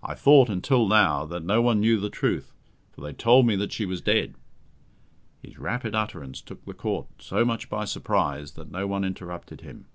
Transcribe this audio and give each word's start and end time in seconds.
I 0.00 0.14
thought, 0.14 0.48
until 0.48 0.86
now, 0.86 1.24
that 1.26 1.42
no 1.44 1.60
one 1.60 1.80
knew 1.80 1.98
the 1.98 2.08
truth, 2.08 2.52
for 2.92 3.00
they 3.00 3.12
told 3.12 3.48
me 3.48 3.56
that 3.56 3.72
she 3.72 3.84
was 3.84 4.00
dead." 4.00 4.36
His 5.42 5.58
rapid 5.58 5.92
utterance 5.92 6.40
took 6.40 6.64
the 6.64 6.72
Court 6.72 7.08
so 7.18 7.44
much 7.44 7.68
by 7.68 7.84
surprise 7.84 8.52
that 8.52 8.70
no 8.70 8.86
one 8.86 9.02
interrupted 9.02 9.62
him. 9.62 9.86